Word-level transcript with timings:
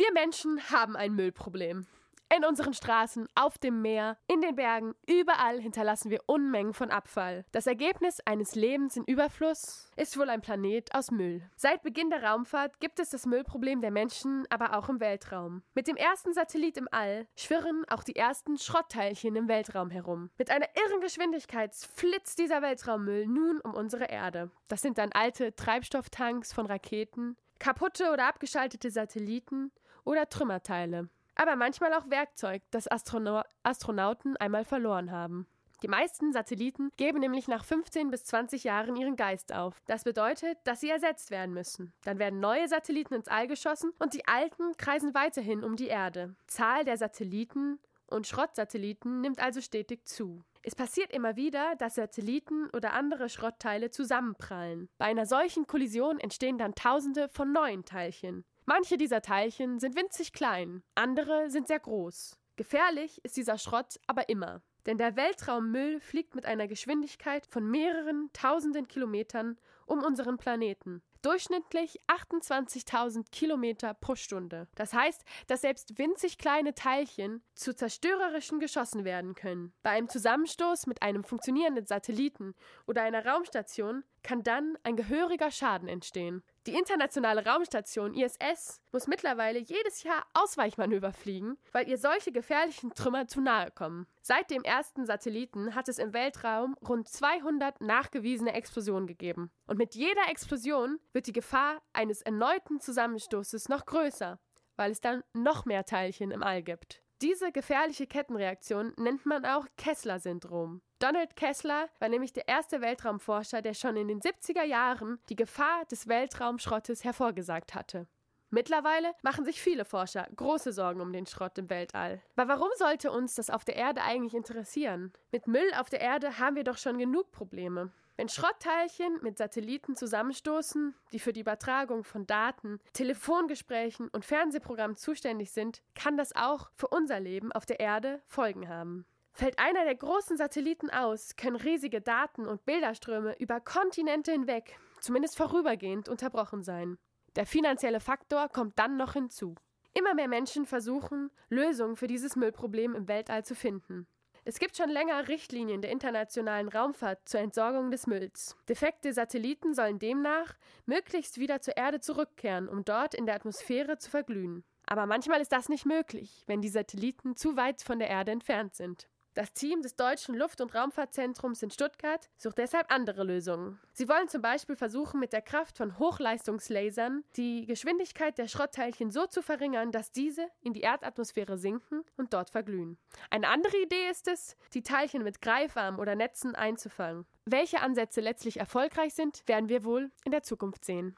Wir 0.00 0.14
Menschen 0.14 0.58
haben 0.70 0.96
ein 0.96 1.12
Müllproblem. 1.12 1.86
In 2.34 2.46
unseren 2.46 2.72
Straßen, 2.72 3.28
auf 3.34 3.58
dem 3.58 3.82
Meer, 3.82 4.16
in 4.28 4.40
den 4.40 4.56
Bergen, 4.56 4.94
überall 5.06 5.60
hinterlassen 5.60 6.10
wir 6.10 6.20
Unmengen 6.24 6.72
von 6.72 6.90
Abfall. 6.90 7.44
Das 7.52 7.66
Ergebnis 7.66 8.18
eines 8.24 8.54
Lebens 8.54 8.96
in 8.96 9.04
Überfluss 9.04 9.90
ist 9.96 10.18
wohl 10.18 10.30
ein 10.30 10.40
Planet 10.40 10.94
aus 10.94 11.10
Müll. 11.10 11.42
Seit 11.54 11.82
Beginn 11.82 12.08
der 12.08 12.22
Raumfahrt 12.22 12.80
gibt 12.80 12.98
es 12.98 13.10
das 13.10 13.26
Müllproblem 13.26 13.82
der 13.82 13.90
Menschen, 13.90 14.46
aber 14.48 14.74
auch 14.78 14.88
im 14.88 15.00
Weltraum. 15.00 15.62
Mit 15.74 15.86
dem 15.86 15.96
ersten 15.96 16.32
Satellit 16.32 16.78
im 16.78 16.88
All 16.90 17.26
schwirren 17.36 17.84
auch 17.90 18.02
die 18.02 18.16
ersten 18.16 18.56
Schrottteilchen 18.56 19.36
im 19.36 19.48
Weltraum 19.48 19.90
herum. 19.90 20.30
Mit 20.38 20.50
einer 20.50 20.68
irren 20.82 21.02
Geschwindigkeit 21.02 21.74
flitzt 21.74 22.38
dieser 22.38 22.62
Weltraummüll 22.62 23.26
nun 23.26 23.60
um 23.60 23.74
unsere 23.74 24.06
Erde. 24.06 24.50
Das 24.68 24.80
sind 24.80 24.96
dann 24.96 25.12
alte 25.12 25.54
Treibstofftanks 25.54 26.54
von 26.54 26.64
Raketen, 26.64 27.36
kaputte 27.58 28.10
oder 28.10 28.26
abgeschaltete 28.26 28.90
Satelliten 28.90 29.70
oder 30.04 30.28
Trümmerteile 30.28 31.08
aber 31.40 31.56
manchmal 31.56 31.94
auch 31.94 32.10
Werkzeug, 32.10 32.62
das 32.70 32.86
Astrono 32.86 33.42
Astronauten 33.62 34.36
einmal 34.36 34.66
verloren 34.66 35.10
haben. 35.10 35.46
Die 35.82 35.88
meisten 35.88 36.34
Satelliten 36.34 36.90
geben 36.98 37.20
nämlich 37.20 37.48
nach 37.48 37.64
15 37.64 38.10
bis 38.10 38.24
20 38.24 38.64
Jahren 38.64 38.94
ihren 38.96 39.16
Geist 39.16 39.54
auf. 39.54 39.80
Das 39.86 40.04
bedeutet, 40.04 40.58
dass 40.64 40.80
sie 40.80 40.90
ersetzt 40.90 41.30
werden 41.30 41.54
müssen. 41.54 41.94
Dann 42.04 42.18
werden 42.18 42.40
neue 42.40 42.68
Satelliten 42.68 43.14
ins 43.14 43.28
All 43.28 43.46
geschossen 43.46 43.92
und 43.98 44.12
die 44.12 44.28
alten 44.28 44.76
kreisen 44.76 45.14
weiterhin 45.14 45.64
um 45.64 45.76
die 45.76 45.86
Erde. 45.86 46.34
Zahl 46.46 46.84
der 46.84 46.98
Satelliten 46.98 47.78
und 48.06 48.26
Schrottsatelliten 48.26 49.22
nimmt 49.22 49.40
also 49.40 49.62
stetig 49.62 50.06
zu. 50.06 50.44
Es 50.62 50.74
passiert 50.74 51.10
immer 51.10 51.36
wieder, 51.36 51.74
dass 51.76 51.94
Satelliten 51.94 52.68
oder 52.76 52.92
andere 52.92 53.30
Schrottteile 53.30 53.90
zusammenprallen. 53.90 54.90
Bei 54.98 55.06
einer 55.06 55.24
solchen 55.24 55.66
Kollision 55.66 56.20
entstehen 56.20 56.58
dann 56.58 56.74
Tausende 56.74 57.30
von 57.30 57.50
neuen 57.50 57.86
Teilchen. 57.86 58.44
Manche 58.72 58.96
dieser 58.96 59.20
Teilchen 59.20 59.80
sind 59.80 59.96
winzig 59.96 60.32
klein, 60.32 60.84
andere 60.94 61.50
sind 61.50 61.66
sehr 61.66 61.80
groß. 61.80 62.38
Gefährlich 62.54 63.20
ist 63.24 63.36
dieser 63.36 63.58
Schrott 63.58 63.98
aber 64.06 64.28
immer. 64.28 64.62
Denn 64.86 64.96
der 64.96 65.16
Weltraummüll 65.16 65.98
fliegt 65.98 66.36
mit 66.36 66.46
einer 66.46 66.68
Geschwindigkeit 66.68 67.48
von 67.48 67.68
mehreren 67.68 68.30
tausenden 68.32 68.86
Kilometern 68.86 69.58
um 69.86 70.04
unseren 70.04 70.36
Planeten. 70.36 71.02
Durchschnittlich 71.22 72.00
28.000 72.08 73.30
Kilometer 73.30 73.92
pro 73.92 74.14
Stunde. 74.14 74.68
Das 74.74 74.94
heißt, 74.94 75.22
dass 75.48 75.60
selbst 75.60 75.98
winzig 75.98 76.38
kleine 76.38 76.74
Teilchen 76.74 77.42
zu 77.54 77.76
zerstörerischen 77.76 78.58
geschossen 78.58 79.04
werden 79.04 79.34
können. 79.34 79.74
Bei 79.82 79.90
einem 79.90 80.08
Zusammenstoß 80.08 80.86
mit 80.86 81.02
einem 81.02 81.22
funktionierenden 81.22 81.86
Satelliten 81.86 82.54
oder 82.86 83.02
einer 83.02 83.26
Raumstation 83.26 84.02
kann 84.22 84.42
dann 84.42 84.78
ein 84.82 84.96
gehöriger 84.96 85.50
Schaden 85.50 85.88
entstehen. 85.88 86.42
Die 86.66 86.74
internationale 86.74 87.46
Raumstation 87.46 88.12
ISS 88.12 88.82
muss 88.92 89.06
mittlerweile 89.06 89.58
jedes 89.58 90.02
Jahr 90.02 90.26
Ausweichmanöver 90.34 91.12
fliegen, 91.12 91.56
weil 91.72 91.88
ihr 91.88 91.96
solche 91.96 92.32
gefährlichen 92.32 92.92
Trümmer 92.92 93.26
zu 93.26 93.40
nahe 93.40 93.70
kommen. 93.70 94.06
Seit 94.20 94.50
dem 94.50 94.62
ersten 94.62 95.06
Satelliten 95.06 95.74
hat 95.74 95.88
es 95.88 95.98
im 95.98 96.12
Weltraum 96.12 96.76
rund 96.86 97.08
200 97.08 97.80
nachgewiesene 97.80 98.52
Explosionen 98.52 99.06
gegeben. 99.06 99.50
Und 99.66 99.78
mit 99.78 99.94
jeder 99.94 100.28
Explosion 100.28 100.98
wird 101.12 101.26
die 101.26 101.32
Gefahr 101.32 101.80
eines 101.92 102.22
erneuten 102.22 102.80
Zusammenstoßes 102.80 103.68
noch 103.68 103.86
größer, 103.86 104.38
weil 104.76 104.90
es 104.90 105.00
dann 105.00 105.22
noch 105.32 105.64
mehr 105.64 105.84
Teilchen 105.84 106.30
im 106.30 106.42
All 106.42 106.62
gibt. 106.62 107.02
Diese 107.22 107.52
gefährliche 107.52 108.06
Kettenreaktion 108.06 108.94
nennt 108.96 109.26
man 109.26 109.44
auch 109.44 109.66
Kessler-Syndrom. 109.76 110.80
Donald 111.00 111.36
Kessler 111.36 111.90
war 111.98 112.08
nämlich 112.08 112.32
der 112.32 112.48
erste 112.48 112.80
Weltraumforscher, 112.80 113.60
der 113.60 113.74
schon 113.74 113.96
in 113.96 114.08
den 114.08 114.20
70er 114.20 114.64
Jahren 114.64 115.18
die 115.28 115.36
Gefahr 115.36 115.84
des 115.84 116.08
Weltraumschrottes 116.08 117.04
hervorgesagt 117.04 117.74
hatte. 117.74 118.06
Mittlerweile 118.48 119.12
machen 119.22 119.44
sich 119.44 119.60
viele 119.60 119.84
Forscher 119.84 120.26
große 120.34 120.72
Sorgen 120.72 121.00
um 121.00 121.12
den 121.12 121.26
Schrott 121.26 121.56
im 121.58 121.70
Weltall. 121.70 122.20
Aber 122.36 122.48
warum 122.48 122.70
sollte 122.76 123.12
uns 123.12 123.34
das 123.34 123.48
auf 123.48 123.64
der 123.64 123.76
Erde 123.76 124.02
eigentlich 124.02 124.34
interessieren? 124.34 125.12
Mit 125.30 125.46
Müll 125.46 125.72
auf 125.78 125.88
der 125.88 126.00
Erde 126.00 126.38
haben 126.38 126.56
wir 126.56 126.64
doch 126.64 126.78
schon 126.78 126.98
genug 126.98 127.30
Probleme. 127.30 127.92
Wenn 128.20 128.28
Schrottteilchen 128.28 129.18
mit 129.22 129.38
Satelliten 129.38 129.96
zusammenstoßen, 129.96 130.94
die 131.10 131.18
für 131.18 131.32
die 131.32 131.40
Übertragung 131.40 132.04
von 132.04 132.26
Daten, 132.26 132.78
Telefongesprächen 132.92 134.08
und 134.08 134.26
Fernsehprogrammen 134.26 134.98
zuständig 134.98 135.52
sind, 135.52 135.80
kann 135.94 136.18
das 136.18 136.36
auch 136.36 136.70
für 136.74 136.88
unser 136.88 137.18
Leben 137.18 137.50
auf 137.50 137.64
der 137.64 137.80
Erde 137.80 138.20
Folgen 138.26 138.68
haben. 138.68 139.06
Fällt 139.32 139.58
einer 139.58 139.84
der 139.84 139.94
großen 139.94 140.36
Satelliten 140.36 140.90
aus, 140.90 141.36
können 141.36 141.56
riesige 141.56 142.02
Daten- 142.02 142.46
und 142.46 142.66
Bilderströme 142.66 143.36
über 143.38 143.58
Kontinente 143.58 144.32
hinweg, 144.32 144.78
zumindest 145.00 145.38
vorübergehend, 145.38 146.10
unterbrochen 146.10 146.62
sein. 146.62 146.98
Der 147.36 147.46
finanzielle 147.46 148.00
Faktor 148.00 148.50
kommt 148.50 148.78
dann 148.78 148.98
noch 148.98 149.14
hinzu. 149.14 149.54
Immer 149.94 150.12
mehr 150.12 150.28
Menschen 150.28 150.66
versuchen, 150.66 151.30
Lösungen 151.48 151.96
für 151.96 152.06
dieses 152.06 152.36
Müllproblem 152.36 152.94
im 152.94 153.08
Weltall 153.08 153.46
zu 153.46 153.54
finden. 153.54 154.06
Es 154.44 154.58
gibt 154.58 154.76
schon 154.76 154.88
länger 154.88 155.28
Richtlinien 155.28 155.82
der 155.82 155.90
internationalen 155.90 156.68
Raumfahrt 156.68 157.28
zur 157.28 157.40
Entsorgung 157.40 157.90
des 157.90 158.06
Mülls. 158.06 158.56
Defekte 158.68 159.12
Satelliten 159.12 159.74
sollen 159.74 159.98
demnach 159.98 160.54
möglichst 160.86 161.38
wieder 161.38 161.60
zur 161.60 161.76
Erde 161.76 162.00
zurückkehren, 162.00 162.68
um 162.68 162.84
dort 162.84 163.14
in 163.14 163.26
der 163.26 163.34
Atmosphäre 163.34 163.98
zu 163.98 164.08
verglühen. 164.08 164.64
Aber 164.86 165.04
manchmal 165.04 165.42
ist 165.42 165.52
das 165.52 165.68
nicht 165.68 165.84
möglich, 165.84 166.42
wenn 166.46 166.62
die 166.62 166.68
Satelliten 166.68 167.36
zu 167.36 167.56
weit 167.56 167.82
von 167.82 167.98
der 167.98 168.08
Erde 168.08 168.32
entfernt 168.32 168.74
sind. 168.74 169.09
Das 169.34 169.52
Team 169.52 169.80
des 169.80 169.94
Deutschen 169.94 170.34
Luft- 170.34 170.60
und 170.60 170.74
Raumfahrtzentrums 170.74 171.62
in 171.62 171.70
Stuttgart 171.70 172.28
sucht 172.36 172.58
deshalb 172.58 172.92
andere 172.92 173.22
Lösungen. 173.22 173.78
Sie 173.92 174.08
wollen 174.08 174.28
zum 174.28 174.42
Beispiel 174.42 174.74
versuchen, 174.74 175.20
mit 175.20 175.32
der 175.32 175.40
Kraft 175.40 175.76
von 175.76 176.00
Hochleistungslasern 176.00 177.22
die 177.36 177.64
Geschwindigkeit 177.66 178.38
der 178.38 178.48
Schrottteilchen 178.48 179.12
so 179.12 179.26
zu 179.26 179.40
verringern, 179.40 179.92
dass 179.92 180.10
diese 180.10 180.48
in 180.62 180.72
die 180.72 180.80
Erdatmosphäre 180.80 181.58
sinken 181.58 182.02
und 182.16 182.34
dort 182.34 182.50
verglühen. 182.50 182.98
Eine 183.30 183.48
andere 183.48 183.76
Idee 183.76 184.10
ist 184.10 184.26
es, 184.26 184.56
die 184.74 184.82
Teilchen 184.82 185.22
mit 185.22 185.40
Greifarmen 185.40 186.00
oder 186.00 186.16
Netzen 186.16 186.56
einzufangen. 186.56 187.24
Welche 187.44 187.82
Ansätze 187.82 188.20
letztlich 188.20 188.58
erfolgreich 188.58 189.14
sind, 189.14 189.46
werden 189.46 189.68
wir 189.68 189.84
wohl 189.84 190.10
in 190.24 190.32
der 190.32 190.42
Zukunft 190.42 190.84
sehen. 190.84 191.14